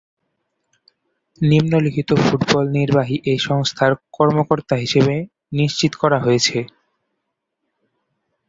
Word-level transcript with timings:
নিম্নলিখিত 1.41 2.09
ফুটবল 2.21 2.65
নির্বাহী 2.77 3.15
এই 3.31 3.39
সংস্থার 3.47 3.91
কর্মকর্তা 4.13 4.75
হিসেবে 4.75 5.15
নিশ্চিত 5.51 5.93
করা 6.01 6.17
হয়েছে। 6.19 6.57